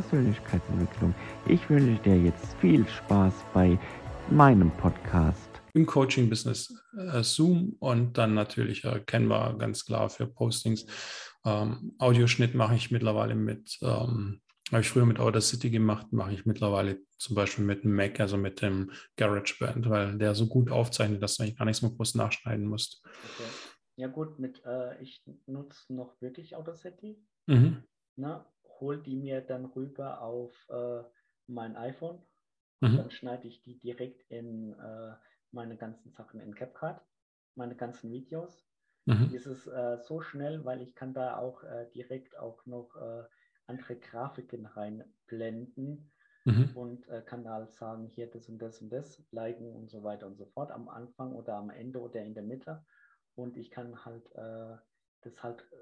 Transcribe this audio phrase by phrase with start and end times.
[0.00, 1.12] Persönlichkeitsentwicklung.
[1.48, 3.76] Ich wünsche dir jetzt viel Spaß bei
[4.30, 5.50] meinem Podcast.
[5.74, 10.86] Im Coaching-Business äh, Zoom und dann natürlich äh, Canva ganz klar für Postings.
[11.44, 14.40] Ähm, Audioschnitt mache ich mittlerweile mit, ähm,
[14.70, 18.36] habe ich früher mit Audacity gemacht, mache ich mittlerweile zum Beispiel mit dem Mac, also
[18.36, 22.14] mit dem GarageBand, weil der so gut aufzeichnet, dass du eigentlich gar nichts mehr groß
[22.14, 23.02] nachschneiden musst.
[23.04, 23.48] Okay.
[23.96, 27.20] Ja gut, mit äh, ich nutze noch wirklich Audacity.
[27.46, 27.82] Mhm.
[28.14, 28.46] Na,
[28.80, 31.02] hol die mir dann rüber auf äh,
[31.46, 32.22] mein iPhone.
[32.80, 32.96] Mhm.
[32.96, 35.14] Dann schneide ich die direkt in äh,
[35.50, 37.00] meine ganzen Sachen in CapCut,
[37.54, 38.66] meine ganzen Videos.
[39.06, 39.30] Mhm.
[39.32, 43.24] Das ist äh, so schnell, weil ich kann da auch äh, direkt auch noch äh,
[43.66, 46.10] andere Grafiken reinblenden
[46.44, 46.70] mhm.
[46.74, 50.26] und kann da halt sagen, hier das und das und das, liken und so weiter
[50.26, 52.82] und so fort am Anfang oder am Ende oder in der Mitte
[53.38, 54.76] und ich kann halt äh,
[55.22, 55.76] das halt äh,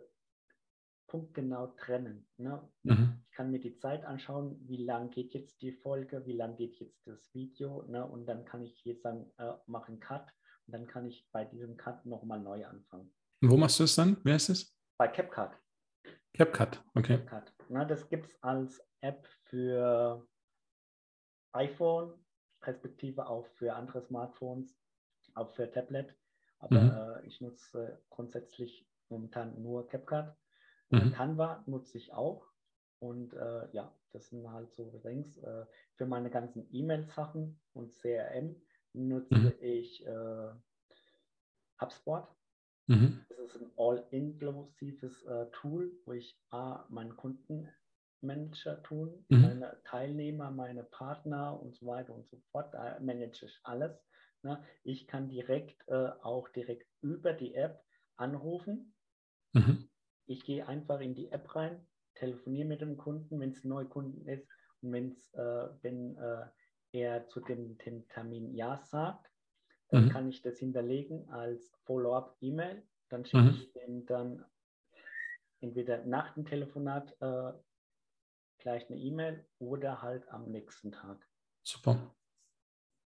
[1.07, 2.29] punktgenau trennen.
[2.37, 2.69] Ne?
[2.83, 3.23] Mhm.
[3.25, 6.77] Ich kann mir die Zeit anschauen, wie lang geht jetzt die Folge, wie lang geht
[6.77, 8.05] jetzt das Video ne?
[8.05, 10.33] und dann kann ich hier sagen, äh, mach einen Cut
[10.67, 13.13] und dann kann ich bei diesem Cut nochmal neu anfangen.
[13.43, 14.17] Und wo machst du es dann?
[14.25, 14.77] Wer ist es?
[14.99, 15.51] Bei CapCut.
[16.35, 17.19] CapCut, okay.
[17.19, 17.71] CapCut.
[17.71, 17.87] Ne?
[17.87, 20.27] Das gibt es als App für
[21.53, 22.13] iPhone,
[22.63, 24.77] respektive auch für andere Smartphones,
[25.35, 26.15] auch für Tablet.
[26.59, 26.91] Aber mhm.
[26.91, 30.35] äh, ich nutze grundsätzlich momentan nur CapCut.
[30.91, 31.13] Mhm.
[31.13, 32.47] Canva nutze ich auch.
[32.99, 35.37] Und äh, ja, das sind halt so Rings.
[35.39, 38.57] Äh, für meine ganzen E-Mail-Sachen und CRM
[38.95, 39.55] nutze mhm.
[39.61, 40.51] ich äh,
[41.81, 42.29] HubSpot.
[42.87, 43.25] Mhm.
[43.29, 49.43] Das ist ein all-inklusives äh, Tool, wo ich A, meinen Kundenmanager tun, mhm.
[49.43, 52.73] meine Teilnehmer, meine Partner und so weiter und so fort.
[52.73, 53.93] Da manage ich alles.
[54.43, 54.65] Ne?
[54.85, 57.85] Ich kann direkt äh, auch direkt über die App
[58.17, 58.95] anrufen.
[59.53, 59.89] Mhm.
[60.27, 64.27] Ich gehe einfach in die App rein, telefoniere mit dem Kunden, wenn es ein Neukunden
[64.27, 64.49] ist
[64.83, 66.47] und wenn's, äh, wenn äh,
[66.93, 69.31] er zu dem, dem, Termin Ja sagt,
[69.89, 70.09] dann mhm.
[70.11, 72.83] kann ich das hinterlegen als Follow-up-E-Mail.
[73.09, 73.51] Dann schicke mhm.
[73.51, 74.45] ich dem dann
[75.61, 77.53] entweder nach dem Telefonat äh,
[78.59, 81.25] gleich eine E-Mail oder halt am nächsten Tag.
[81.63, 82.15] Super.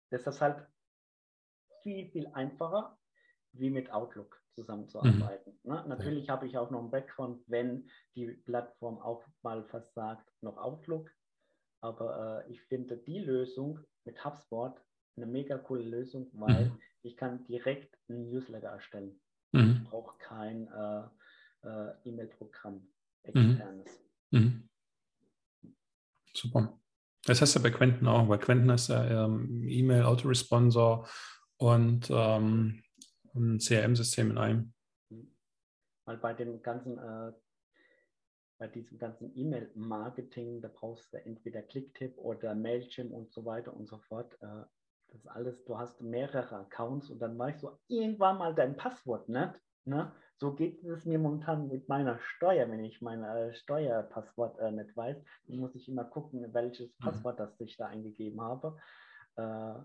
[0.09, 0.65] Das ist halt
[1.81, 2.97] viel, viel einfacher,
[3.51, 5.53] wie mit Outlook zusammenzuarbeiten.
[5.63, 5.71] Mhm.
[5.71, 5.85] Ne?
[5.87, 6.33] Natürlich ja.
[6.33, 11.09] habe ich auch noch einen Background, wenn die Plattform auch mal versagt, noch Outlook.
[11.81, 14.79] Aber äh, ich finde die Lösung mit HubSpot
[15.15, 16.79] eine mega coole Lösung, weil mhm.
[17.03, 19.19] ich kann direkt einen Newsletter erstellen.
[19.51, 19.81] Mhm.
[19.83, 21.03] Ich brauche kein äh,
[21.67, 22.87] äh, E-Mail-Programm
[23.33, 23.51] mhm.
[23.51, 24.03] externes.
[24.31, 24.69] Mhm.
[26.33, 26.79] Super.
[27.25, 31.07] Das heißt ja bei Quentin auch, weil Quentin ist ja ähm, E-Mail-Autoresponsor
[31.57, 32.82] und ähm,
[33.35, 34.73] ein CRM-System in einem.
[36.05, 37.31] Weil bei dem ganzen, äh,
[38.57, 43.87] bei diesem ganzen E-Mail-Marketing, da brauchst du entweder Clicktip oder Mailchimp und so weiter und
[43.87, 44.33] so fort.
[44.41, 44.63] Äh,
[45.07, 49.29] das ist alles, du hast mehrere Accounts und dann weißt du irgendwann mal dein Passwort
[49.29, 49.53] nicht.
[49.85, 50.11] Ne?
[50.37, 54.95] So geht es mir momentan mit meiner Steuer, wenn ich mein äh, Steuerpasswort äh, nicht
[54.95, 55.17] weiß.
[55.47, 57.03] Dann muss ich immer gucken, welches mhm.
[57.03, 58.77] Passwort das ich da eingegeben habe.
[59.35, 59.75] Äh,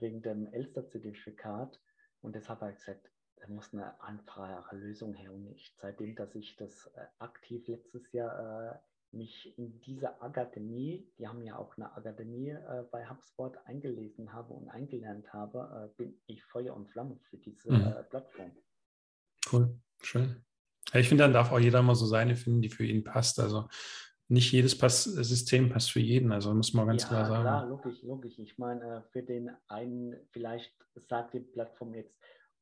[0.00, 1.80] wegen dem Elster-Zertifikat.
[2.26, 5.32] Und deshalb habe ich gesagt, da muss eine einfache Lösung her.
[5.32, 11.08] Und ich, seitdem, dass ich das äh, aktiv letztes Jahr äh, mich in dieser Akademie,
[11.18, 15.96] die haben ja auch eine Akademie äh, bei HubSpot eingelesen habe und eingelernt habe, äh,
[15.96, 17.80] bin ich Feuer und Flamme für diese mhm.
[17.82, 18.50] Äh, Plattform.
[19.52, 20.44] Cool, schön.
[20.94, 23.38] ich finde, dann darf auch jeder mal so seine finden, die für ihn passt.
[23.38, 23.68] Also
[24.28, 27.42] nicht jedes Pass System passt für jeden, also muss man ganz ja, klar sagen.
[27.42, 28.38] Klar, logisch, logisch.
[28.38, 32.16] Ich meine, äh, für den einen, vielleicht sagt die Plattform jetzt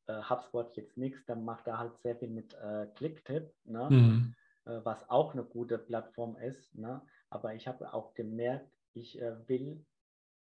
[0.07, 3.89] äh, HubSpot jetzt nichts, dann macht er halt sehr viel mit äh, Clicktip, ne?
[3.91, 4.35] Mhm.
[4.67, 6.75] Äh, was auch eine gute Plattform ist.
[6.75, 7.01] Ne?
[7.31, 9.85] Aber ich habe auch gemerkt, ich äh, will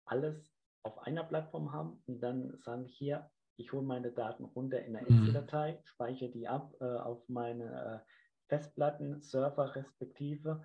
[0.06, 4.96] alles auf einer Plattform haben und dann sagen hier, ich hole meine Daten runter in
[4.96, 5.18] eine mhm.
[5.18, 8.04] Excel-Datei, speichere die ab auf meine
[8.48, 10.64] Festplatten, Server respektive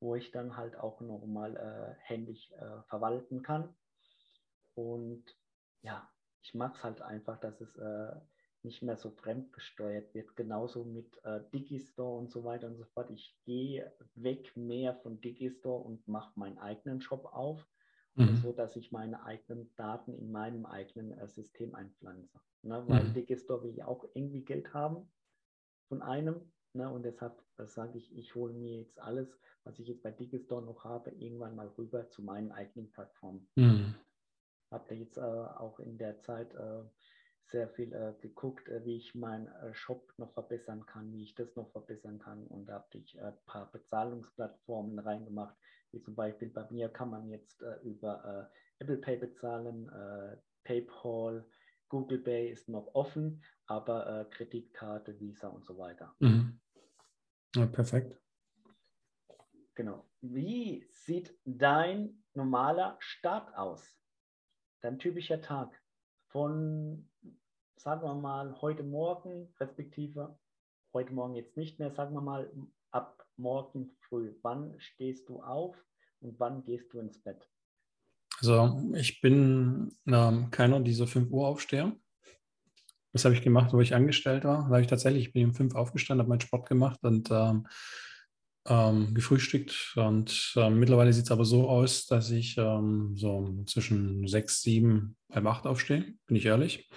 [0.00, 3.74] wo ich dann halt auch nochmal äh, händisch äh, verwalten kann.
[4.74, 5.24] Und
[5.82, 6.08] ja,
[6.42, 8.14] ich mag es halt einfach, dass es äh,
[8.62, 10.36] nicht mehr so fremdgesteuert wird.
[10.36, 13.10] Genauso mit äh, Digistore und so weiter und so fort.
[13.10, 17.66] Ich gehe weg mehr von Digistore und mache meinen eigenen Shop auf,
[18.14, 18.36] mhm.
[18.36, 22.40] so dass ich meine eigenen Daten in meinem eigenen äh, System einpflanze.
[22.62, 22.84] Ne?
[22.88, 23.14] Weil mhm.
[23.14, 25.10] Digistore will ja auch irgendwie Geld haben
[25.88, 26.52] von einem.
[26.78, 26.90] Ne?
[26.90, 29.38] Und deshalb äh, sage ich, ich hole mir jetzt alles
[29.68, 33.46] was ich jetzt bei Digistore noch habe, irgendwann mal rüber zu meinen eigenen Plattformen.
[33.56, 33.94] Mhm.
[34.70, 36.82] Habe jetzt äh, auch in der Zeit äh,
[37.44, 41.34] sehr viel äh, geguckt, äh, wie ich meinen äh, Shop noch verbessern kann, wie ich
[41.34, 42.46] das noch verbessern kann.
[42.46, 45.56] Und da habe ich ein paar Bezahlungsplattformen reingemacht,
[45.92, 49.90] wie zum Beispiel bei mir kann man jetzt über Apple Pay bezahlen,
[50.64, 51.46] PayPal,
[51.88, 56.14] Google Pay ist noch offen, aber Kreditkarte, Visa und so weiter.
[56.18, 56.60] Mhm.
[57.56, 58.20] Ja, perfekt.
[59.74, 60.08] Genau.
[60.20, 63.96] Wie sieht dein normaler Start aus?
[64.80, 65.80] Dein typischer Tag
[66.28, 67.08] von,
[67.76, 70.38] sagen wir mal, heute Morgen, respektive
[70.92, 72.50] heute Morgen jetzt nicht mehr, sagen wir mal,
[72.90, 74.34] ab morgen früh.
[74.42, 75.76] Wann stehst du auf
[76.20, 77.48] und wann gehst du ins Bett?
[78.40, 81.96] Also ich bin ähm, keiner dieser 5 Uhr Aufsteher.
[83.12, 84.62] Das habe ich gemacht, wo ich angestellt war.
[84.62, 87.66] Da habe ich tatsächlich, ich bin um 5 aufgestanden, habe meinen Sport gemacht und ähm,
[88.68, 94.26] ähm, gefrühstückt und ähm, mittlerweile sieht es aber so aus, dass ich ähm, so zwischen
[94.28, 96.88] sechs, sieben, halb acht aufstehe, bin ich ehrlich.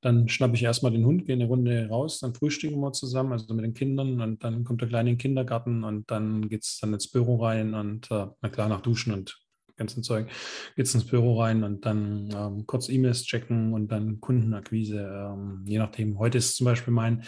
[0.00, 3.52] Dann schnappe ich erstmal den Hund, gehe eine Runde raus, dann frühstücken wir zusammen, also
[3.54, 6.78] mit den Kindern und dann kommt der Kleine in den Kindergarten und dann geht es
[6.80, 9.43] dann ins Büro rein und äh, na klar, nach Duschen und
[9.76, 10.28] ganzen Zeug,
[10.76, 15.62] geht es ins Büro rein und dann ähm, kurz E-Mails checken und dann Kundenakquise, ähm,
[15.66, 16.18] je nachdem.
[16.18, 17.24] Heute ist zum Beispiel mein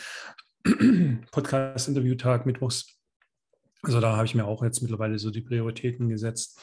[1.33, 2.97] Podcast-Interview-Tag, Mittwochs
[3.87, 6.61] also da habe ich mir auch jetzt mittlerweile so die Prioritäten gesetzt.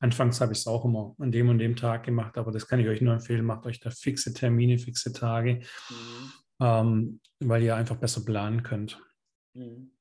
[0.00, 2.80] Anfangs habe ich es auch immer an dem und dem Tag gemacht, aber das kann
[2.80, 3.44] ich euch nur empfehlen.
[3.44, 6.32] Macht euch da fixe Termine, fixe Tage, mhm.
[6.60, 9.00] ähm, weil ihr einfach besser planen könnt.
[9.54, 9.92] Mhm.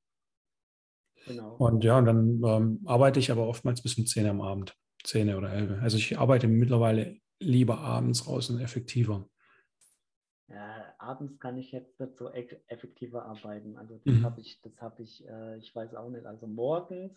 [1.26, 1.56] Genau.
[1.58, 5.52] Und ja, dann ähm, arbeite ich aber oftmals bis um 10 am Abend, 10 oder
[5.52, 5.82] 11.
[5.82, 9.28] Also ich arbeite mittlerweile lieber abends raus und effektiver.
[10.48, 13.78] Ja, abends kann ich jetzt nicht so effektiver arbeiten.
[13.78, 14.26] Also das mhm.
[14.26, 16.26] habe ich, das habe ich, äh, ich weiß auch nicht.
[16.26, 17.14] Also morgens,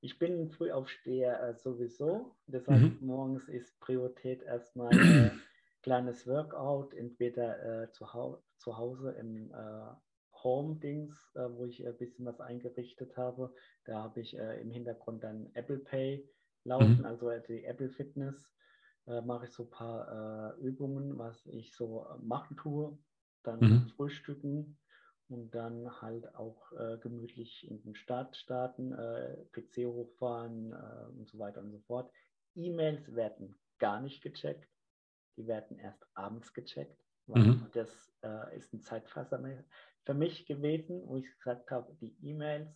[0.00, 2.36] ich bin ein Frühaufsteher äh, sowieso.
[2.46, 2.98] Deshalb mhm.
[3.00, 5.30] morgens ist Priorität erstmal äh,
[5.82, 11.96] kleines Workout, entweder äh, zu, hau zu Hause im äh, Home-Dings, äh, wo ich ein
[11.96, 13.52] bisschen was eingerichtet habe.
[13.84, 16.26] Da habe ich im Hintergrund dann Apple Pay
[16.64, 17.04] laufen, mhm.
[17.04, 18.50] also die Apple Fitness
[19.06, 22.98] äh, mache ich so ein paar äh, Übungen, was ich so äh, machen tue,
[23.42, 23.88] dann mhm.
[23.96, 24.78] frühstücken
[25.28, 31.28] und dann halt auch äh, gemütlich in den Start starten, äh, PC hochfahren äh, und
[31.28, 32.12] so weiter und so fort.
[32.54, 34.68] E-Mails werden gar nicht gecheckt,
[35.36, 37.66] die werden erst abends gecheckt, mhm.
[37.72, 38.12] das
[38.54, 39.38] ist ein Zeitfasser
[40.04, 42.68] für mich gewesen, wo ich gesagt habe, die E-Mails,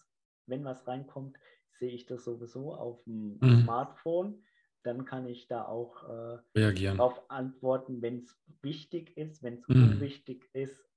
[0.47, 1.37] wenn was reinkommt,
[1.79, 3.63] sehe ich das sowieso auf dem mhm.
[3.63, 4.43] Smartphone
[4.85, 6.99] dann kann ich da auch äh, Reagieren.
[6.99, 9.93] darauf antworten, wenn es wichtig ist, wenn es mhm.
[9.93, 10.89] unwichtig ist,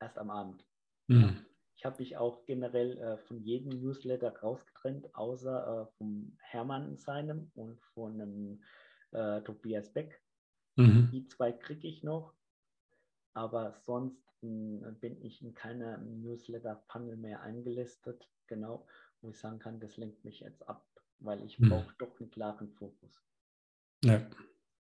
[0.00, 0.64] erst am Abend.
[1.06, 1.36] Mhm.
[1.76, 7.50] Ich habe mich auch generell äh, von jedem Newsletter rausgetrennt, außer äh, vom Hermann seinem
[7.54, 8.62] und von einem
[9.12, 10.20] äh, Tobias Beck.
[10.76, 11.08] Mhm.
[11.12, 12.34] Die zwei kriege ich noch,
[13.32, 18.86] aber sonst hm, bin ich in keiner Newsletter-Funnel mehr eingelistet, genau,
[19.24, 20.86] wo ich sagen kann, das lenkt mich jetzt ab
[21.24, 21.68] weil ich hm.
[21.68, 23.22] brauche doch einen klaren Fokus.
[24.04, 24.26] Ja,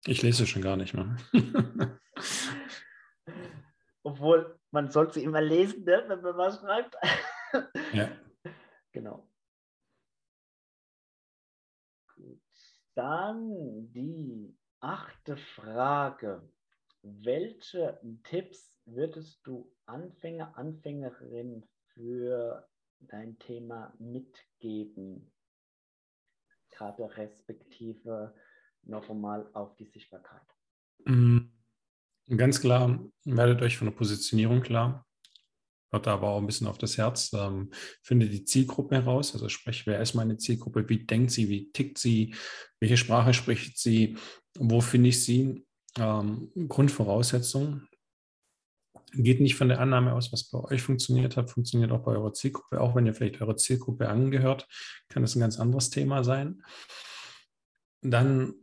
[0.05, 1.17] ich lese schon gar nicht mehr.
[4.03, 6.95] Obwohl, man sollte immer lesen, ne, wenn man was schreibt.
[7.93, 8.09] ja.
[8.91, 9.29] Genau.
[12.15, 12.41] Gut.
[12.95, 16.49] Dann die achte Frage.
[17.01, 22.67] Welche Tipps würdest du Anfänger, Anfängerinnen für
[23.01, 25.31] dein Thema mitgeben?
[26.71, 28.33] Karte respektive
[28.83, 30.41] nochmal auf die Sichtbarkeit?
[31.05, 31.39] Mm,
[32.29, 35.05] ganz klar, werdet euch von der Positionierung klar.
[35.91, 37.33] Hört da aber auch ein bisschen auf das Herz.
[37.33, 37.71] Ähm,
[38.03, 39.33] finde die Zielgruppe heraus.
[39.33, 40.87] Also sprich, wer ist meine Zielgruppe?
[40.87, 41.49] Wie denkt sie?
[41.49, 42.35] Wie tickt sie?
[42.79, 44.15] Welche Sprache spricht sie?
[44.57, 45.65] Wo finde ich sie?
[45.97, 47.88] Ähm, Grundvoraussetzungen
[49.11, 52.33] geht nicht von der Annahme aus, was bei euch funktioniert hat, funktioniert auch bei eurer
[52.33, 52.81] Zielgruppe.
[52.81, 54.67] Auch wenn ihr vielleicht eurer Zielgruppe angehört,
[55.09, 56.63] kann das ein ganz anderes Thema sein.
[58.01, 58.53] Dann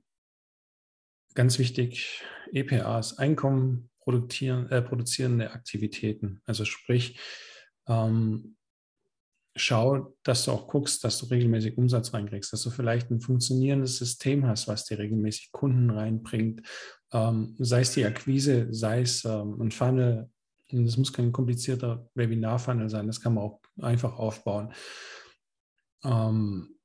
[1.34, 2.22] ganz wichtig,
[2.52, 6.40] EPAs, Einkommen äh, produzierende Aktivitäten.
[6.46, 7.18] Also sprich,
[7.88, 8.56] ähm,
[9.56, 13.96] schau, dass du auch guckst, dass du regelmäßig Umsatz reinkriegst, dass du vielleicht ein funktionierendes
[13.96, 16.62] System hast, was dir regelmäßig Kunden reinbringt,
[17.12, 20.30] ähm, sei es die Akquise, sei es ähm, ein Funnel,
[20.70, 24.73] das muss kein komplizierter Webinar-Funnel sein, das kann man auch einfach aufbauen.
[26.04, 26.76] Ähm,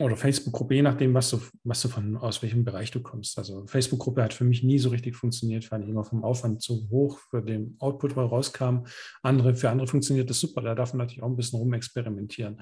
[0.00, 3.38] oder Facebook-Gruppe, je nachdem, was du, was du von, aus welchem Bereich du kommst.
[3.38, 6.88] Also Facebook-Gruppe hat für mich nie so richtig funktioniert, fand ich immer vom Aufwand zu
[6.90, 8.86] hoch für den Output, weil rauskam.
[9.22, 12.54] Andere, für andere funktioniert das super, da darf man natürlich auch ein bisschen rumexperimentieren.
[12.54, 12.60] Mhm.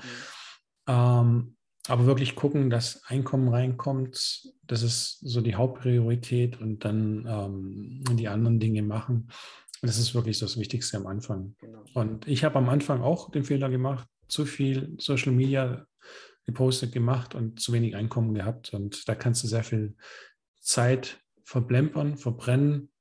[0.88, 1.56] Ähm,
[1.88, 4.48] aber wirklich gucken, dass Einkommen reinkommt.
[4.62, 9.28] Das ist so die Hauptpriorität und dann ähm, die anderen Dinge machen.
[9.82, 11.56] Das ist wirklich das Wichtigste am Anfang.
[11.58, 11.84] Genau.
[11.94, 15.86] Und ich habe am Anfang auch den Fehler gemacht, zu viel Social Media
[16.44, 18.72] gepostet gemacht und zu wenig Einkommen gehabt.
[18.72, 19.96] Und da kannst du sehr viel
[20.60, 22.92] Zeit verblempern, verbrennen.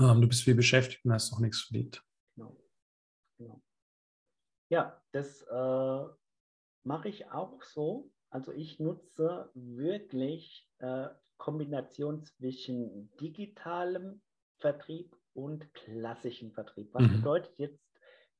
[0.00, 2.04] Ähm, du bist viel beschäftigt und hast noch nichts verdient.
[2.34, 2.60] Genau.
[3.38, 3.62] Genau.
[4.70, 6.04] Ja, das äh,
[6.82, 8.10] mache ich auch so.
[8.30, 14.22] Also ich nutze wirklich äh, Kombination zwischen digitalem
[14.58, 16.92] Vertrieb und klassischem Vertrieb.
[16.94, 17.16] Was mhm.
[17.16, 17.84] bedeutet jetzt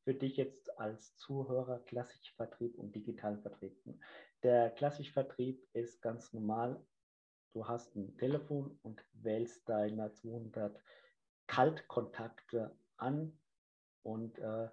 [0.04, 3.76] für dich jetzt als Zuhörer klassischer Vertrieb und digitaler Vertrieb?
[4.42, 6.80] Der klassische Vertrieb ist ganz normal.
[7.52, 10.76] Du hast ein Telefon und wählst deine 200
[11.46, 13.38] Kaltkontakte an
[14.02, 14.68] und äh,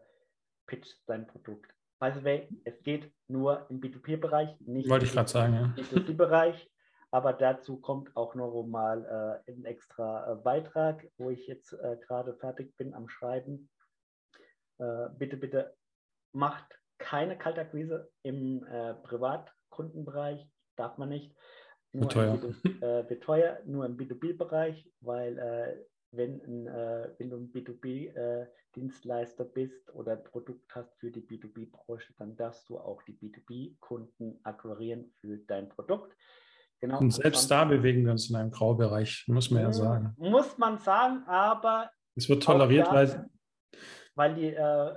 [0.65, 1.73] pitchst dein Produkt.
[1.99, 5.11] By the way, es geht nur im B2B-Bereich, nicht Wollte im
[5.75, 6.70] B2C-Bereich.
[7.11, 11.97] Aber dazu kommt auch noch mal äh, ein extra äh, Beitrag, wo ich jetzt äh,
[12.07, 13.69] gerade fertig bin am Schreiben.
[14.77, 15.75] Äh, bitte, bitte
[16.31, 21.35] macht keine Kaltakquise im äh, Privatkundenbereich, darf man nicht.
[21.91, 22.39] Nur teuer.
[22.79, 29.49] Im, teuer, nur im B2B-Bereich, weil äh, wenn, ein, äh, wenn du ein B2B-Dienstleister äh,
[29.53, 35.11] bist oder ein Produkt hast für die B2B-Branche, dann darfst du auch die B2B-Kunden akquirieren
[35.19, 36.15] für dein Produkt.
[36.81, 36.99] Genau.
[36.99, 40.15] Und selbst da bewegen wir uns in einem Graubereich, muss man ja sagen.
[40.17, 41.91] Muss man sagen, aber.
[42.15, 43.29] Es wird toleriert, da, weil.
[44.15, 44.95] Weil die äh,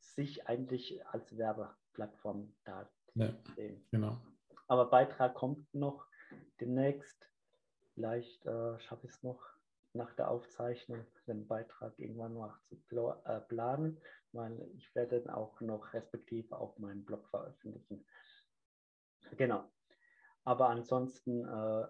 [0.00, 3.32] sich eigentlich als Werbeplattform da ja,
[3.90, 4.20] Genau.
[4.66, 6.06] Aber Beitrag kommt noch
[6.60, 7.28] demnächst.
[7.94, 9.40] Vielleicht äh, schaffe ich es noch
[9.92, 12.76] nach der Aufzeichnung den Beitrag irgendwann noch zu
[13.24, 14.00] äh, planen,
[14.32, 18.04] weil ich werde dann auch noch respektive auf meinem Blog veröffentlichen.
[19.36, 19.70] Genau.
[20.44, 21.86] Aber ansonsten äh,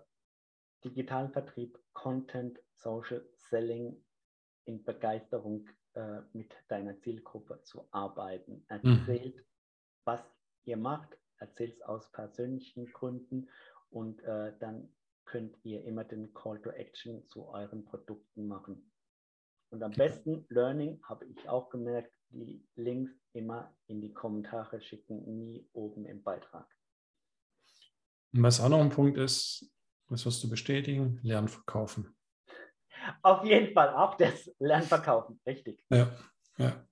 [0.84, 4.04] digitalen Vertrieb, Content, Social Selling
[4.64, 8.64] in Begeisterung äh, mit deiner Zielgruppe zu arbeiten.
[8.68, 9.44] Erzählt, mhm.
[10.04, 10.20] was
[10.64, 13.48] ihr macht, erzählt es aus persönlichen Gründen
[13.90, 14.92] und äh, dann
[15.24, 18.90] könnt ihr immer den Call to Action zu euren Produkten machen.
[19.70, 25.24] Und am besten Learning habe ich auch gemerkt, die Links immer in die Kommentare schicken,
[25.36, 26.68] nie oben im Beitrag.
[28.34, 29.70] Und was auch noch ein Punkt ist,
[30.08, 32.14] das wirst du bestätigen, Lernverkaufen.
[33.22, 35.84] Auf jeden Fall auch das Lernverkaufen, richtig.
[35.90, 36.10] Ja,
[36.58, 36.84] ja.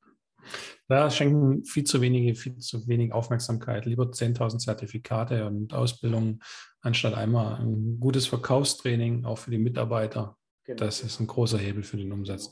[0.89, 3.87] Da schenken viel zu wenige, viel zu wenig Aufmerksamkeit.
[3.87, 6.43] Lieber 10.000 Zertifikate und Ausbildungen,
[6.81, 10.37] anstatt einmal ein gutes Verkaufstraining, auch für die Mitarbeiter.
[10.65, 10.79] Genau.
[10.79, 12.51] Das ist ein großer Hebel für den Umsatz.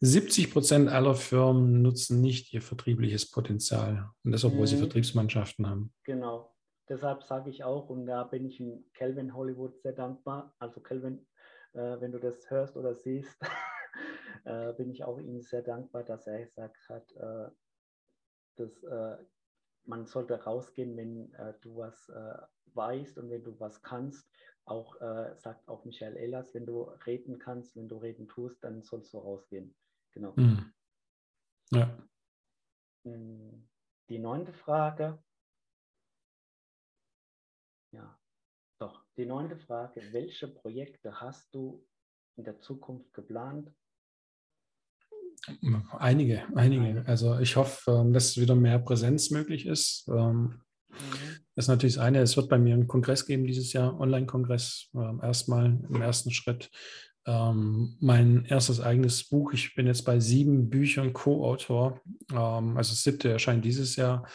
[0.00, 4.10] 70 Prozent aller Firmen nutzen nicht ihr vertriebliches Potenzial.
[4.24, 4.66] Und das, obwohl mhm.
[4.66, 5.92] sie Vertriebsmannschaften haben.
[6.04, 6.53] Genau.
[6.88, 10.54] Deshalb sage ich auch, und da bin ich in Kelvin Hollywood sehr dankbar.
[10.58, 11.26] Also Kelvin,
[11.72, 13.40] äh, wenn du das hörst oder siehst,
[14.44, 17.50] äh, bin ich auch ihm sehr dankbar, dass er gesagt hat, äh,
[18.56, 19.16] dass äh,
[19.84, 22.38] man sollte rausgehen, wenn äh, du was äh,
[22.74, 24.28] weißt und wenn du was kannst.
[24.66, 24.96] Auch
[25.36, 29.18] sagt auch Michael Ehlers, wenn du reden kannst, wenn du reden tust, dann sollst du
[29.18, 29.76] rausgehen.
[30.12, 30.32] Genau.
[30.36, 30.72] Mhm.
[31.70, 31.98] Ja.
[33.04, 33.68] Hm,
[34.08, 35.22] die neunte Frage,
[39.16, 41.86] Die neunte Frage, welche Projekte hast du
[42.36, 43.70] in der Zukunft geplant?
[45.98, 47.06] Einige, einige.
[47.06, 50.08] Also ich hoffe, ähm, dass wieder mehr Präsenz möglich ist.
[50.08, 51.44] Ähm, mhm.
[51.54, 52.20] Das ist natürlich das eine.
[52.20, 56.70] Es wird bei mir einen Kongress geben dieses Jahr, Online-Kongress, ähm, erstmal im ersten Schritt.
[57.26, 59.54] Mein erstes eigenes Buch.
[59.54, 62.02] Ich bin jetzt bei sieben Büchern Co-Autor.
[62.28, 64.28] Also das siebte erscheint dieses Jahr.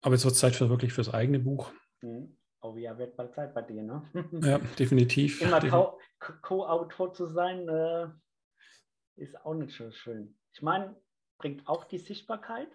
[0.00, 1.72] Aber jetzt wird es Zeit für wirklich fürs eigene Buch.
[2.00, 2.38] Mhm.
[2.64, 4.10] Oh ja, wird bald Zeit bei dir, ne?
[4.40, 5.42] Ja, definitiv.
[5.42, 5.60] Immer
[6.40, 8.08] Co-Autor zu sein, äh,
[9.16, 10.34] ist auch nicht so schön.
[10.54, 10.96] Ich meine,
[11.36, 12.68] bringt auch die Sichtbarkeit,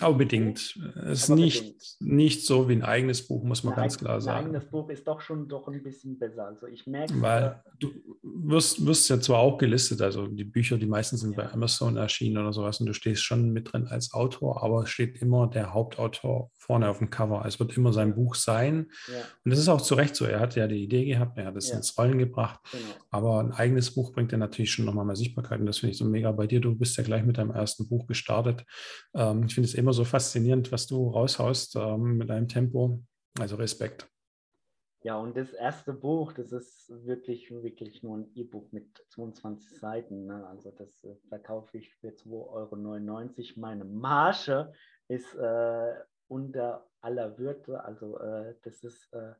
[0.00, 0.78] Unbedingt.
[1.04, 4.38] Es ist nicht, nicht so wie ein eigenes Buch, muss man ein ganz klar sagen.
[4.38, 6.46] Ein eigenes Buch ist doch schon doch ein bisschen besser.
[6.46, 7.90] Also ich merke Weil du
[8.22, 11.44] wirst, wirst ja zwar auch gelistet, also die Bücher, die meisten sind ja.
[11.44, 14.90] bei Amazon erschienen oder sowas und du stehst schon mit drin als Autor, aber es
[14.90, 17.44] steht immer der Hauptautor vorne auf dem Cover.
[17.44, 18.86] Es wird immer sein Buch sein.
[19.08, 19.20] Ja.
[19.44, 20.24] Und das ist auch zu Recht so.
[20.24, 21.76] Er hat ja die Idee gehabt, er hat es ja.
[21.76, 22.60] ins Rollen gebracht.
[22.70, 22.84] Genau.
[23.10, 25.58] Aber ein eigenes Buch bringt ja natürlich schon nochmal mehr Sichtbarkeit.
[25.58, 26.60] Und das finde ich so mega bei dir.
[26.60, 28.64] Du bist ja gleich mit deinem ersten Buch gestartet.
[29.14, 33.02] Ähm, ich finde es immer so faszinierend, was du raushaust ähm, mit deinem Tempo.
[33.38, 34.08] Also Respekt.
[35.04, 40.26] Ja, und das erste Buch, das ist wirklich, wirklich nur ein E-Book mit 22 Seiten.
[40.26, 40.46] Ne?
[40.46, 43.60] Also das äh, verkaufe ich für 2,99 Euro.
[43.60, 44.72] Meine Marge
[45.08, 45.94] ist äh,
[46.28, 47.82] unter aller Würde.
[47.82, 49.32] Also äh, das ist äh,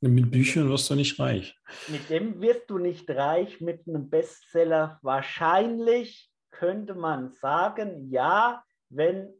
[0.00, 1.58] mit Büchern wirst du nicht reich.
[1.88, 5.00] Mit dem wirst du nicht reich, mit einem Bestseller.
[5.02, 9.32] Wahrscheinlich könnte man sagen, ja, wenn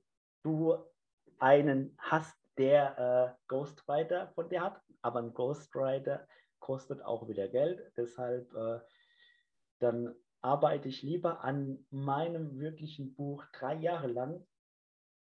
[0.42, 0.76] du
[1.38, 6.26] einen hast, der äh, Ghostwriter von dir hat, aber ein Ghostwriter
[6.58, 7.92] kostet auch wieder Geld.
[7.96, 8.80] Deshalb äh,
[9.78, 14.46] dann arbeite ich lieber an meinem wirklichen Buch drei Jahre lang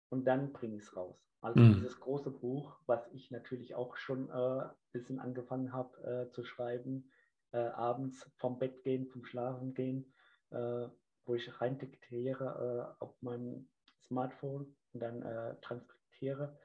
[0.10, 1.18] und dann bringe ich es raus.
[1.42, 1.76] Also mhm.
[1.76, 6.44] dieses große Buch, was ich natürlich auch schon ein äh, bisschen angefangen habe äh, zu
[6.44, 7.10] schreiben,
[7.52, 10.14] äh, abends vom Bett gehen, vom Schlafen gehen,
[10.52, 10.88] äh,
[11.30, 13.70] wo ich rein diktiere äh, auf meinem
[14.08, 16.58] Smartphone und dann äh, transkribiere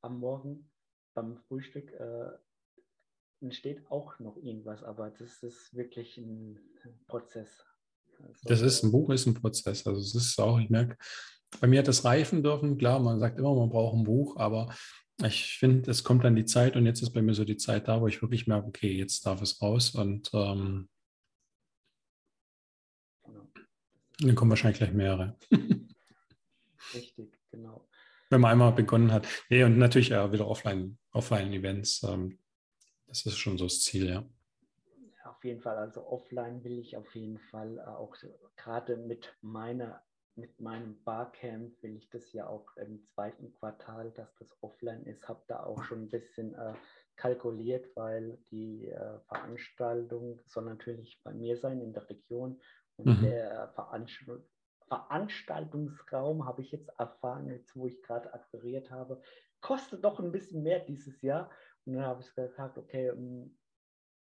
[0.00, 0.70] am Morgen
[1.14, 1.92] beim Frühstück
[3.42, 6.58] entsteht auch noch irgendwas, aber das ist wirklich ein
[7.08, 7.64] Prozess.
[8.18, 9.86] Also, das ist ein Buch, ist ein Prozess.
[9.86, 10.96] Also es ist auch, ich merke,
[11.60, 12.78] bei mir hat das reifen dürfen.
[12.78, 14.74] Klar, man sagt immer, man braucht ein Buch, aber
[15.24, 17.88] ich finde, es kommt dann die Zeit und jetzt ist bei mir so die Zeit
[17.88, 20.88] da, wo ich wirklich merke, okay, jetzt darf es raus und ähm,
[24.20, 25.36] dann kommen wahrscheinlich gleich mehrere.
[26.94, 27.88] Richtig, genau.
[28.30, 29.26] Wenn man einmal begonnen hat.
[29.48, 32.02] Nee, und natürlich ja, wieder Offline, Offline-Events.
[32.04, 32.38] Ähm,
[33.06, 34.24] das ist schon so das Ziel, ja.
[35.24, 38.16] Auf jeden Fall, also offline will ich auf jeden Fall äh, auch
[38.56, 40.02] gerade mit meiner
[40.34, 45.28] mit meinem Barcamp will ich das ja auch im zweiten Quartal, dass das offline ist,
[45.28, 46.74] habe da auch schon ein bisschen äh,
[47.16, 52.60] kalkuliert, weil die äh, Veranstaltung soll natürlich bei mir sein in der Region
[52.96, 53.22] und mhm.
[53.22, 54.24] der Veranst
[54.88, 59.22] Veranstaltungsraum habe ich jetzt erfahren, jetzt wo ich gerade akquiriert habe,
[59.62, 61.50] kostet doch ein bisschen mehr dieses Jahr.
[61.86, 63.56] Und dann habe ich gesagt, okay, ähm,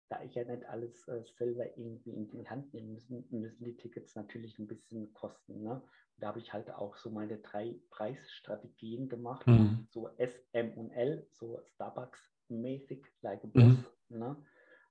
[0.10, 3.78] da ich ja nicht alles äh, selber irgendwie in die Hand nehmen müssen, müssen die
[3.78, 5.64] Tickets natürlich ein bisschen kosten.
[5.64, 5.82] Ne?
[6.18, 9.88] da habe ich halt auch so meine drei Preisstrategien gemacht, mhm.
[9.92, 13.78] so S, M und L, so Starbucks-mäßig, like a boss.
[14.10, 14.20] Mhm.
[14.20, 14.38] Ne?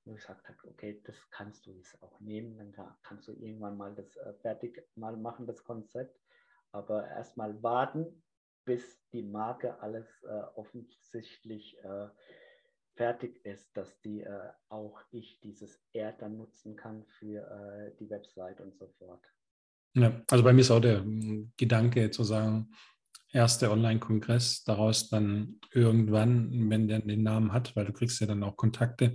[0.05, 3.77] Und ich gesagt habe, okay, das kannst du jetzt auch nehmen, dann kannst du irgendwann
[3.77, 6.19] mal das äh, fertig mal machen, das Konzept.
[6.73, 8.23] Aber erstmal warten,
[8.65, 12.09] bis die Marke alles äh, offensichtlich äh,
[12.97, 18.11] fertig ist, dass die äh, auch ich dieses R dann nutzen kann für äh, die
[18.11, 19.25] Website und so fort.
[19.95, 22.71] Ja, also bei mir ist auch der hm, Gedanke zu sagen,
[23.33, 28.43] erster Online-Kongress, daraus dann irgendwann, wenn der den Namen hat, weil du kriegst ja dann
[28.43, 29.15] auch Kontakte.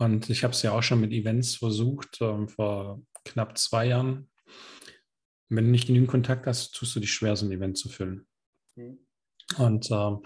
[0.00, 4.30] Und ich habe es ja auch schon mit Events versucht, äh, vor knapp zwei Jahren.
[5.50, 8.26] Wenn du nicht genügend Kontakt hast, tust du dich schwer, so ein Event zu füllen.
[8.76, 9.06] Mhm.
[9.58, 10.16] Und äh,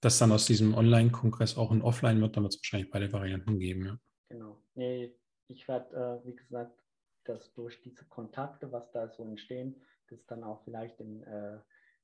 [0.00, 3.58] dass dann aus diesem Online-Kongress auch ein Offline wird, dann wird es wahrscheinlich beide Varianten
[3.58, 3.86] geben.
[3.86, 3.98] Ja.
[4.28, 4.62] Genau.
[4.74, 5.16] Nee,
[5.48, 6.78] ich werde, äh, wie gesagt,
[7.24, 11.58] dass durch diese Kontakte, was da so entstehen, das dann auch vielleicht in, äh,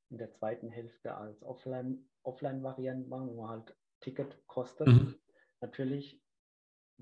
[0.09, 4.87] in der zweiten Hälfte als Offline, Offline-Variante machen, wo halt Ticket kostet.
[4.87, 5.17] Mhm.
[5.61, 6.23] Natürlich,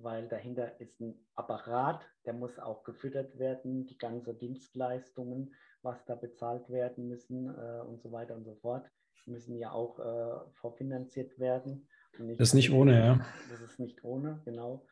[0.02, 6.14] weil dahinter ist ein Apparat, der muss auch gefüttert werden, die ganzen Dienstleistungen, was da
[6.14, 8.90] bezahlt werden müssen äh, und so weiter und so fort
[9.28, 11.88] müssen ja auch äh, vorfinanziert werden.
[12.18, 13.26] das ist nicht ohne, ja.
[13.50, 14.87] Das ist nicht ohne, genau.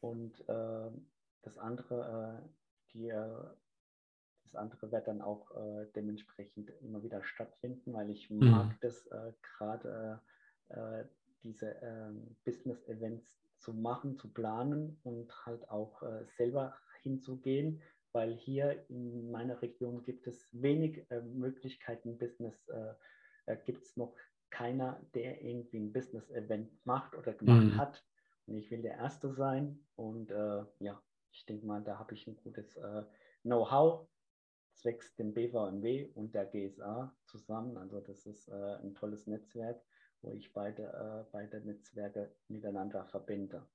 [0.00, 0.90] Und äh,
[1.42, 2.48] das andere, äh,
[2.92, 3.44] die, äh,
[4.44, 8.50] das andere wird dann auch äh, dementsprechend immer wieder stattfinden, weil ich mhm.
[8.50, 10.20] mag das äh, gerade
[11.42, 13.26] diese ähm, Business-Events
[13.60, 16.02] zu machen, zu planen und halt auch
[16.36, 17.80] selber hinzugehen,
[18.12, 22.68] weil hier in meiner Region gibt es wenig Möglichkeiten, Business
[23.50, 24.14] äh, gibt es noch
[24.50, 27.76] keiner, der irgendwie ein Business-Event macht oder gemacht mhm.
[27.76, 28.04] hat.
[28.46, 29.86] Und ich will der Erste sein.
[29.96, 31.00] Und äh, ja,
[31.32, 33.04] ich denke mal, da habe ich ein gutes äh,
[33.42, 34.08] Know-how
[34.74, 37.76] zwecks dem BVMW und der GSA zusammen.
[37.76, 39.82] Also das ist äh, ein tolles Netzwerk,
[40.22, 43.66] wo ich beide, äh, beide Netzwerke miteinander verbinde.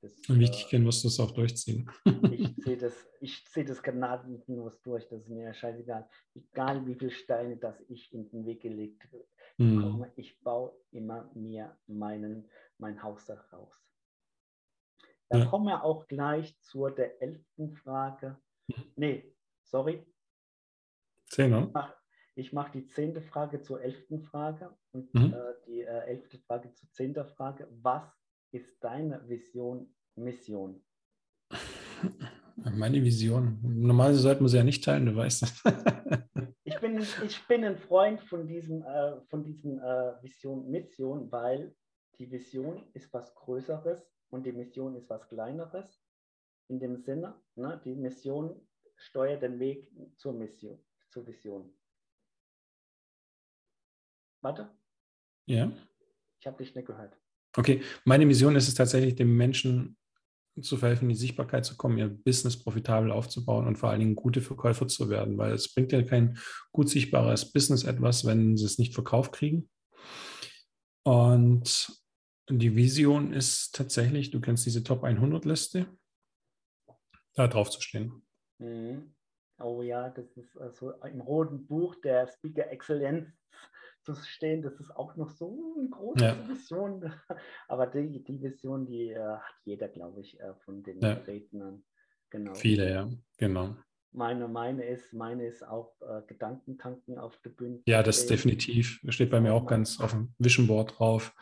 [0.00, 1.90] Das, und wichtig äh, musst du es auch durchziehen.
[2.30, 6.08] ich sehe das, ich sehe das gnadenlos durch, das ist mir scheißegal.
[6.34, 9.08] Egal wie viele Steine das ich in den Weg gelegt
[9.56, 10.12] bekomme, hm.
[10.16, 13.72] ich baue immer mir meinen, mein Haus daraus.
[15.28, 15.46] Dann ja.
[15.46, 18.38] kommen wir auch gleich zur der elften Frage.
[18.96, 20.06] Nee, sorry.
[21.26, 21.94] Zehner.
[22.36, 25.34] Ich mache mach die zehnte Frage zur elften Frage und mhm.
[25.34, 27.68] äh, die äh, elfte Frage zur zehnten Frage.
[27.82, 28.04] Was
[28.50, 30.82] ist deine Vision, Mission?
[32.56, 33.58] Meine Vision.
[33.62, 35.62] Normalerweise sollte man sie ja nicht teilen, du weißt das.
[36.64, 41.74] ich, bin, ich bin ein Freund von diesem, äh, von diesem äh, Vision, Mission, weil
[42.18, 46.00] die Vision ist was Größeres und die Mission ist was Kleineres.
[46.68, 48.60] In dem Sinne, ne, die Mission
[48.96, 51.72] steuert den Weg zur Mission, zur Vision.
[54.44, 54.70] Warte.
[55.46, 55.72] Ja.
[56.38, 57.18] Ich habe dich nicht gehört.
[57.56, 59.96] Okay, meine Mission ist es tatsächlich, dem Menschen
[60.60, 64.14] zu verhelfen, in die Sichtbarkeit zu kommen, ihr Business profitabel aufzubauen und vor allen Dingen
[64.14, 66.38] gute Verkäufer zu werden, weil es bringt ja kein
[66.72, 69.70] gut sichtbares Business etwas, wenn sie es nicht verkauft kriegen.
[71.04, 71.90] Und
[72.50, 75.86] die Vision ist tatsächlich, du kennst diese Top 100 Liste,
[77.34, 78.26] da drauf zu stehen.
[78.58, 79.14] Mhm.
[79.58, 83.32] Oh ja, das ist äh, so im roten Buch der Speaker Excellence
[84.04, 86.48] zu stehen, das ist auch noch so eine große ja.
[86.48, 87.12] Vision.
[87.68, 91.14] Aber die, die Vision, die äh, hat jeder, glaube ich, äh, von den ja.
[91.14, 91.84] Rednern.
[92.30, 92.54] Genau.
[92.54, 93.76] Viele, ja, genau.
[94.12, 97.80] Meine, meine ist, meine ist auch äh, Gedankentanken auf der Bühne.
[97.86, 99.00] Ja, das definitiv.
[99.08, 101.34] Steht bei mir auch ganz auf dem Vision Board drauf.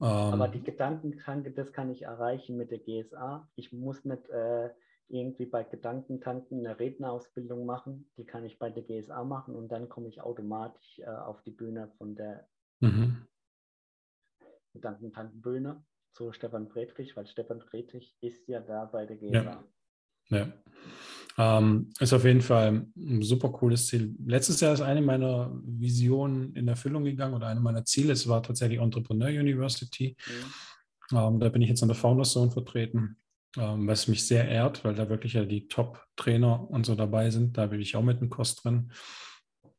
[0.00, 3.50] Ähm, Aber die Gedankentanke, das kann ich erreichen mit der GSA.
[3.54, 4.70] Ich muss nicht äh,
[5.10, 8.10] irgendwie bei Gedankentanken eine Rednerausbildung machen.
[8.16, 11.50] Die kann ich bei der GSA machen und dann komme ich automatisch äh, auf die
[11.50, 12.48] Bühne von der
[12.80, 13.26] mhm.
[14.72, 19.64] Gedankentankenbühne zu Stefan Friedrich, weil Stefan Friedrich ist ja da bei der GSA.
[20.28, 20.38] Ja.
[20.38, 20.52] ja.
[21.38, 24.14] Ähm, ist auf jeden Fall ein super cooles Ziel.
[24.24, 28.12] Letztes Jahr ist eine meiner Visionen in Erfüllung gegangen oder eine meiner Ziele.
[28.12, 30.16] Es war tatsächlich Entrepreneur University.
[30.26, 31.16] Mhm.
[31.16, 33.16] Ähm, da bin ich jetzt an der Founders Zone vertreten
[33.56, 37.58] was mich sehr ehrt, weil da wirklich ja die Top-Trainer und so dabei sind.
[37.58, 38.92] Da bin ich auch mit dem Kurs drin.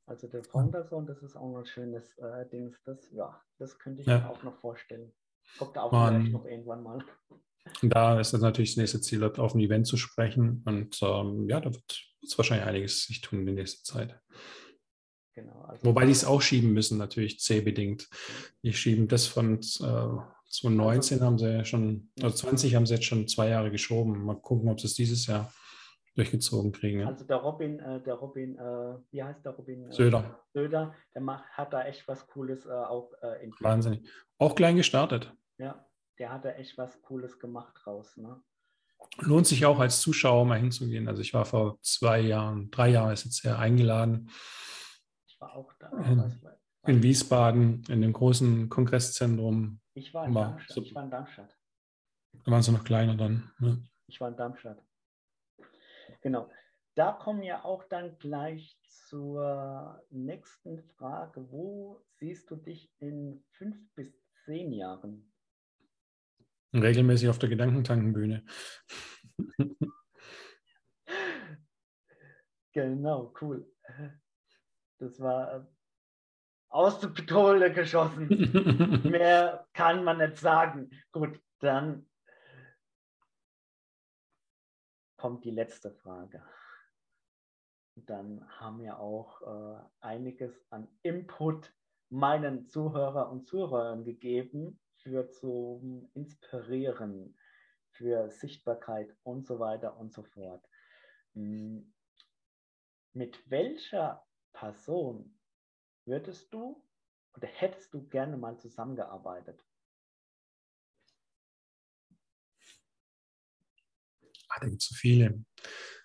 [0.06, 2.76] Also der Founderzone, das ist auch ein schönes äh, Ding.
[2.84, 4.20] Das, ja, das könnte ich ja.
[4.20, 5.14] mir auch noch vorstellen.
[5.58, 7.06] Kommt auch Man, vielleicht noch irgendwann mal.
[7.82, 10.64] Da ist das natürlich das nächste Ziel, auf dem Event zu sprechen.
[10.66, 14.20] Und ähm, ja, da wird es wahrscheinlich einiges sich tun in der nächsten Zeit.
[15.34, 18.10] Genau, also Wobei die es auch schieben müssen, natürlich C-bedingt.
[18.64, 22.96] Die schieben das von äh, 2019 also, haben sie ja schon, also 20 haben sie
[22.96, 24.24] jetzt schon zwei Jahre geschoben.
[24.24, 25.52] Mal gucken, ob sie es dieses Jahr
[26.16, 27.08] durchgezogen kriegen.
[27.08, 29.90] Also der Robin, äh, der Robin, äh, wie heißt der Robin?
[29.90, 30.40] Äh, Söder.
[30.54, 33.62] Söder, der macht, hat da echt was Cooles äh, auch äh, entwickelt.
[33.62, 34.10] Wahnsinnig.
[34.38, 35.34] Auch klein gestartet.
[35.58, 35.86] Ja,
[36.20, 38.18] der hat da echt was Cooles gemacht draus.
[38.18, 38.42] Ne?
[39.20, 41.08] Lohnt sich auch als Zuschauer mal hinzugehen.
[41.08, 44.30] Also ich war vor zwei Jahren, drei Jahren ist jetzt ja eingeladen.
[45.28, 45.90] Ich war auch da.
[46.04, 46.42] In,
[46.88, 50.76] in Wiesbaden, in dem großen Kongresszentrum ich war in, war, Darmstadt.
[50.76, 51.58] So, ich war in Darmstadt.
[52.44, 53.52] Da waren sie noch kleiner dann.
[53.60, 53.84] Ne?
[54.08, 54.84] Ich war in Darmstadt.
[56.22, 56.50] Genau.
[56.96, 61.50] Da kommen wir auch dann gleich zur nächsten Frage.
[61.50, 64.14] Wo siehst du dich in fünf bis
[64.46, 65.32] zehn Jahren?
[66.74, 68.46] Regelmäßig auf der Gedankentankenbühne.
[72.74, 73.70] genau, cool.
[75.00, 75.66] Das war äh,
[76.72, 78.28] aus der Pistole geschossen.
[79.04, 80.90] Mehr kann man nicht sagen.
[81.12, 82.10] Gut, dann
[85.18, 86.44] kommt die letzte Frage.
[87.96, 91.74] Dann haben wir auch äh, einiges an Input
[92.10, 97.38] meinen Zuhörer und Zuhörern gegeben für zum Inspirieren,
[97.92, 100.66] für Sichtbarkeit und so weiter und so fort.
[101.34, 101.94] Hm,
[103.14, 105.38] mit welcher Person
[106.06, 106.84] würdest du
[107.36, 109.64] oder hättest du gerne mal zusammengearbeitet?
[114.50, 115.44] Ach, da gibt es so viele.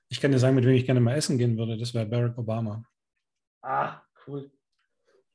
[0.09, 1.77] Ich kann dir sagen, mit wem ich gerne mal essen gehen würde.
[1.77, 2.85] Das wäre Barack Obama.
[3.63, 4.51] Ah, cool.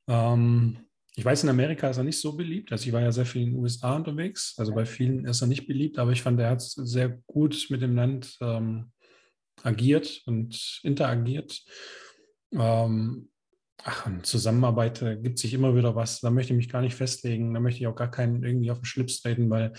[0.08, 0.78] Ähm,
[1.16, 2.72] ich weiß, in Amerika ist er nicht so beliebt.
[2.72, 4.56] Also ich war ja sehr viel in den USA unterwegs.
[4.58, 7.82] Also bei vielen ist er nicht beliebt, aber ich fand, er hat sehr gut mit
[7.82, 8.92] dem Land ähm,
[9.62, 11.66] agiert und interagiert.
[12.54, 13.31] Ähm,
[13.84, 16.20] Ach, und Zusammenarbeit äh, gibt sich immer wieder was.
[16.20, 17.54] Da möchte ich mich gar nicht festlegen.
[17.54, 19.74] Da möchte ich auch gar keinen irgendwie auf den Schlips treten, weil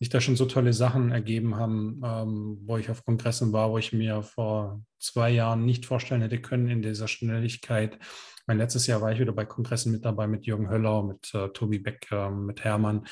[0.00, 3.78] sich da schon so tolle Sachen ergeben haben, ähm, wo ich auf Kongressen war, wo
[3.78, 7.98] ich mir vor zwei Jahren nicht vorstellen hätte können in dieser Schnelligkeit.
[8.46, 11.48] Mein letztes Jahr war ich wieder bei Kongressen mit dabei mit Jürgen Höller, mit äh,
[11.50, 13.06] Tobi Becker, mit Hermann.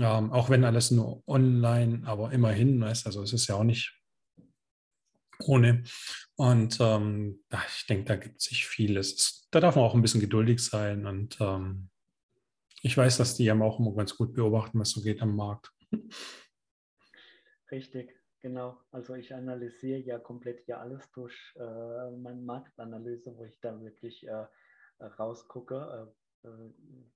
[0.00, 3.95] Ähm, auch wenn alles nur online, aber immerhin, weißt, also es ist ja auch nicht
[5.40, 5.84] ohne.
[6.36, 7.44] Und ähm,
[7.76, 9.48] ich denke, da gibt sich vieles.
[9.50, 11.06] Da darf man auch ein bisschen geduldig sein.
[11.06, 11.90] Und ähm,
[12.82, 15.72] ich weiß, dass die ja auch immer ganz gut beobachten, was so geht am Markt.
[17.70, 18.78] Richtig, genau.
[18.90, 24.26] Also ich analysiere ja komplett ja alles durch äh, meine Marktanalyse, wo ich da wirklich
[24.26, 24.46] äh,
[25.00, 26.70] rausgucke, äh, äh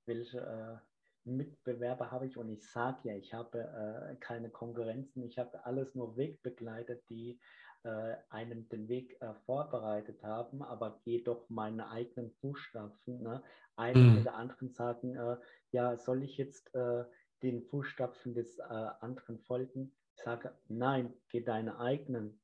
[0.07, 0.77] welche äh,
[1.25, 5.95] Mitbewerber habe ich und ich sage ja, ich habe äh, keine Konkurrenzen, ich habe alles
[5.95, 7.39] nur Wegbegleiter, die
[7.83, 13.23] äh, einem den Weg äh, vorbereitet haben, aber gehe doch meine eigenen Fußstapfen.
[13.23, 13.43] Ne?
[13.77, 14.21] Einige mhm.
[14.21, 15.37] oder anderen sagen, äh,
[15.73, 17.05] ja, soll ich jetzt äh,
[17.43, 19.95] den Fußstapfen des äh, anderen folgen?
[20.17, 22.41] Ich sage, nein, geh deine eigenen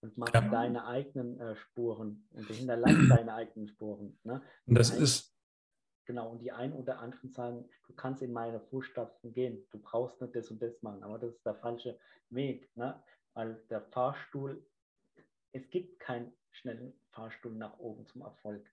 [0.00, 0.40] und mach ja.
[0.40, 4.18] deine eigenen äh, Spuren und hinterlass deine eigenen Spuren.
[4.22, 4.42] Ne?
[4.66, 5.36] Und das ist
[6.06, 10.20] Genau, und die einen oder anderen sagen, du kannst in meine Fußstapfen gehen, du brauchst
[10.20, 11.98] nicht das und das machen, aber das ist der falsche
[12.30, 13.02] Weg, ne?
[13.36, 14.66] Weil der Fahrstuhl,
[15.52, 18.66] es gibt keinen schnellen Fahrstuhl nach oben zum Erfolg.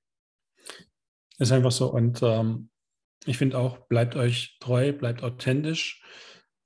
[1.38, 2.70] Ist einfach so und ähm,
[3.26, 6.04] ich finde auch, bleibt euch treu, bleibt authentisch.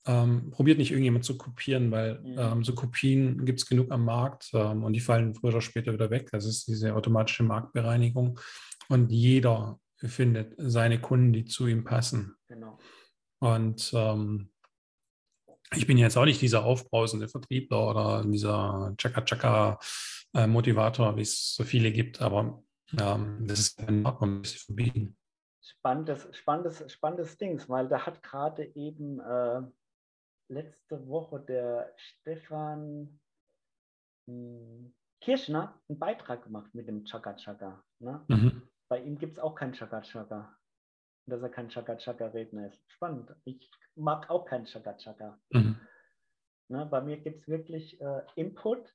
[0.05, 2.35] Ähm, probiert nicht irgendjemand zu kopieren, weil mhm.
[2.37, 5.91] ähm, so Kopien gibt es genug am Markt ähm, und die fallen früher oder später
[5.91, 6.29] wieder weg.
[6.31, 8.39] Das ist diese automatische Marktbereinigung.
[8.87, 12.37] Und jeder findet seine Kunden, die zu ihm passen.
[12.47, 12.79] Genau.
[13.39, 14.51] Und ähm,
[15.75, 21.91] ich bin jetzt auch nicht dieser aufbrausende Vertriebler oder dieser Chaka-Chaka-Motivator, wie es so viele
[21.91, 22.63] gibt, aber
[22.99, 25.15] ähm, das ist ein Markt, man muss verbieten.
[25.61, 29.61] Spannendes, spannendes, spannendes Ding, weil da hat gerade eben äh,
[30.49, 33.19] letzte Woche der Stefan
[34.27, 37.83] hm, Kirschner einen Beitrag gemacht mit dem Chaka Chaka.
[37.99, 38.23] Ne?
[38.27, 38.61] Mhm.
[38.87, 40.56] Bei ihm gibt es auch keinen Chaka Chaka.
[41.27, 42.81] Dass er kein Chaka Chaka Redner ist.
[42.89, 43.35] Spannend.
[43.43, 45.39] Ich mag auch keinen Chaka Chaka.
[45.51, 45.79] Mhm.
[46.69, 48.93] Ne, bei mir gibt es wirklich äh, Input,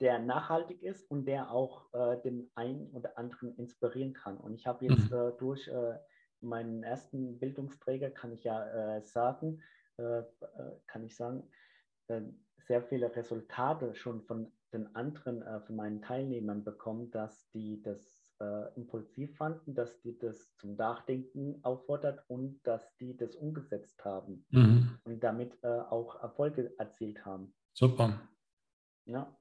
[0.00, 4.36] der nachhaltig ist und der auch äh, den einen oder anderen inspirieren kann.
[4.36, 5.16] Und ich habe jetzt mhm.
[5.16, 5.98] äh, durch äh,
[6.40, 9.62] meinen ersten Bildungsträger, kann ich ja äh, sagen,
[9.98, 10.22] äh,
[10.86, 11.48] kann ich sagen,
[12.58, 18.21] sehr viele Resultate schon von den anderen, von meinen Teilnehmern bekommen, dass die das
[18.76, 24.98] impulsiv fanden, dass die das zum Nachdenken auffordert und dass die das umgesetzt haben mhm.
[25.04, 27.54] und damit auch Erfolge erzielt haben.
[27.72, 28.20] Super.
[29.06, 29.36] Ja.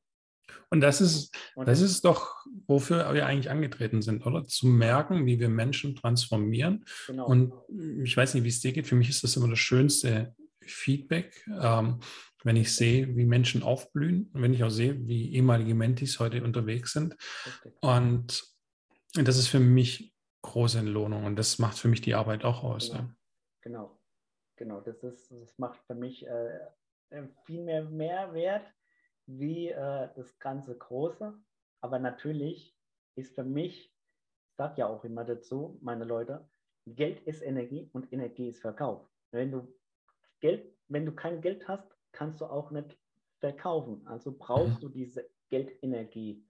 [0.70, 4.46] Und das ist, das ist doch, wofür wir eigentlich angetreten sind, oder?
[4.46, 6.86] Zu merken, wie wir Menschen transformieren.
[7.08, 7.28] Genau.
[7.28, 7.54] Und
[8.04, 8.88] ich weiß nicht, wie es dir geht.
[8.88, 12.00] Für mich ist das immer das schönste Feedback, ähm,
[12.44, 16.44] wenn ich sehe, wie Menschen aufblühen und wenn ich auch sehe, wie ehemalige Mentis heute
[16.44, 17.16] unterwegs sind.
[17.46, 17.74] Okay.
[17.82, 18.44] Und
[19.14, 22.90] das ist für mich große Entlohnung und das macht für mich die Arbeit auch aus.
[22.90, 23.16] Genau, ja.
[23.62, 24.00] genau.
[24.56, 24.82] genau.
[24.82, 26.60] Das, ist, das macht für mich äh,
[27.46, 28.66] viel mehr Mehrwert
[29.28, 31.34] wie äh, das ganze Große.
[31.82, 32.76] Aber natürlich
[33.16, 33.94] ist für mich,
[34.50, 36.48] ich sage ja auch immer dazu, meine Leute,
[36.86, 39.08] Geld ist Energie und Energie ist Verkauf.
[39.32, 39.68] Wenn du
[40.40, 42.98] Geld, wenn du kein Geld hast, kannst du auch nicht
[43.40, 44.06] verkaufen.
[44.08, 44.82] Also brauchst mhm.
[44.82, 46.46] du diese Geldenergie,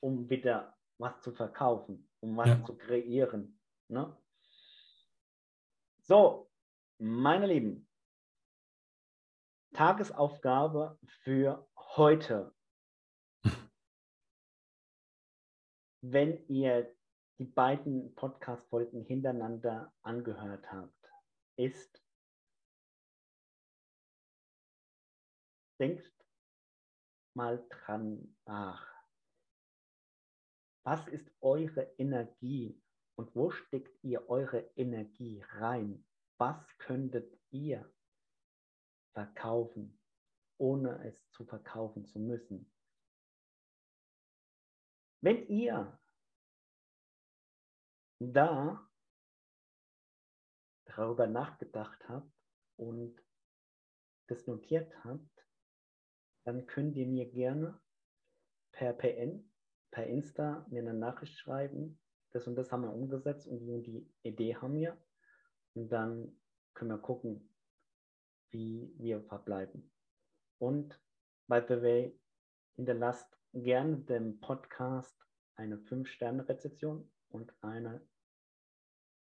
[0.00, 2.64] um wieder was zu verkaufen, um was ja.
[2.64, 3.60] zu kreieren.
[3.88, 4.16] Ne?
[6.02, 6.50] So,
[6.98, 7.88] meine Lieben,
[9.72, 12.54] Tagesaufgabe für heute,
[16.02, 16.94] wenn ihr
[17.38, 21.10] die beiden Podcast-Folgen hintereinander angehört habt,
[21.56, 22.00] ist,
[25.80, 26.08] denkt
[27.34, 28.93] mal dran nach.
[30.84, 32.80] Was ist eure Energie
[33.16, 36.04] und wo steckt ihr eure Energie rein?
[36.38, 37.90] Was könntet ihr
[39.12, 39.98] verkaufen?
[40.58, 42.70] ohne es zu verkaufen zu müssen.
[45.20, 45.98] Wenn ihr
[48.20, 48.88] da
[50.86, 52.32] darüber nachgedacht habt
[52.76, 53.20] und
[54.28, 55.46] das notiert habt,
[56.44, 57.80] dann könnt ihr mir gerne
[58.72, 59.50] per PN,
[59.94, 61.98] per Insta mir eine Nachricht schreiben.
[62.32, 64.98] Das und das haben wir umgesetzt und die und die Idee haben wir.
[65.74, 66.36] Und dann
[66.74, 67.48] können wir gucken,
[68.50, 69.92] wie wir verbleiben.
[70.58, 71.00] Und
[71.46, 72.20] by the way,
[72.74, 75.16] hinterlasst gerne dem Podcast
[75.54, 78.04] eine 5-Sterne-Rezession und eine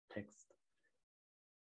[0.08, 0.56] Text.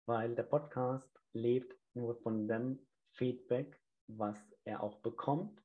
[0.07, 2.79] Weil der Podcast lebt nur von dem
[3.11, 5.61] Feedback, was er auch bekommt.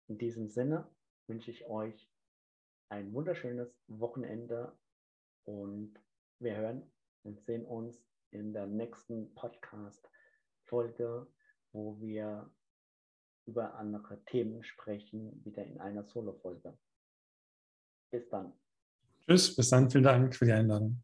[0.08, 0.90] In diesem Sinne
[1.28, 2.10] wünsche ich euch
[2.88, 4.76] ein wunderschönes Wochenende
[5.44, 5.94] und
[6.38, 6.90] wir hören
[7.22, 11.26] und sehen uns in der nächsten Podcast-Folge,
[11.72, 12.50] wo wir
[13.46, 16.76] über andere Themen sprechen, wieder in einer Solo-Folge.
[18.10, 18.52] Bis dann.
[19.26, 19.90] Tschüss, bis dann.
[19.90, 21.02] Vielen Dank für die Einladung.